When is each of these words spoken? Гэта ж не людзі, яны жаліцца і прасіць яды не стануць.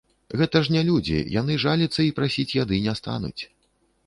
Гэта 0.39 0.61
ж 0.67 0.71
не 0.75 0.79
людзі, 0.87 1.19
яны 1.41 1.57
жаліцца 1.65 2.01
і 2.07 2.15
прасіць 2.21 2.47
яды 2.63 2.81
не 2.89 2.97
стануць. 3.03 3.37